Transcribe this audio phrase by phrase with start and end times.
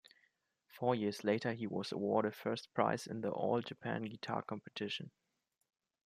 [0.67, 5.11] Four years later, he was awarded First Prize in the "All Japan Guitar Competition".